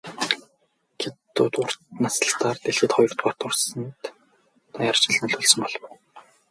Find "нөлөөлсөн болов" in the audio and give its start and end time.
5.19-5.81